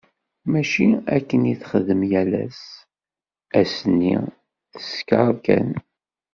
Mačči 0.51 0.87
akken 1.15 1.41
i 1.53 1.55
texdem 1.61 2.01
yal 2.11 2.31
ass, 2.43 2.61
ass-nni 3.59 4.15
teskeṛ 4.75 5.29
kan. 5.45 5.69